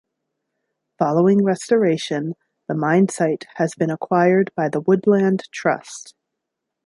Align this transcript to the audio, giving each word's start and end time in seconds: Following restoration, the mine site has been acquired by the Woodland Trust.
Following 0.97 1.43
restoration, 1.43 2.33
the 2.67 2.73
mine 2.73 3.07
site 3.09 3.45
has 3.57 3.75
been 3.75 3.91
acquired 3.91 4.49
by 4.55 4.67
the 4.67 4.81
Woodland 4.81 5.43
Trust. 5.51 6.15